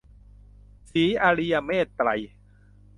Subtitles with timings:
[0.89, 2.21] ศรีอริยเมตตรัย